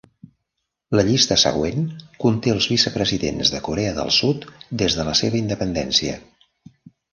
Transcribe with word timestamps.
La 0.99 1.03
llista 1.09 1.37
següent 1.41 1.85
conté 2.23 2.55
els 2.55 2.69
vicepresidents 2.73 3.53
de 3.57 3.61
Corea 3.69 3.93
del 4.01 4.11
Sud 4.17 4.49
des 4.85 4.99
de 5.03 5.09
la 5.11 5.17
seva 5.23 5.41
independència. 5.45 6.19